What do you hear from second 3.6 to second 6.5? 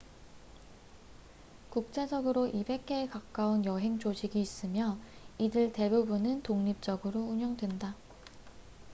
여행 조직이 있으며 이들 대부분은